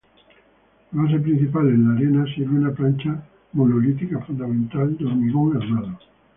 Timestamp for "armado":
5.57-5.99